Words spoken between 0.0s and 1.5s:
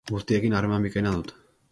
Guztiekin harreman bikaina dut.